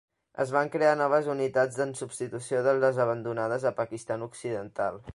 Es 0.43 0.53
van 0.53 0.71
crear 0.75 0.93
noves 1.01 1.29
unitats 1.33 1.77
en 1.87 1.93
substitució 2.01 2.65
de 2.69 2.75
les 2.81 3.05
abandonades 3.07 3.71
a 3.73 3.77
Pakistan 3.85 4.31
Occidental. 4.33 5.03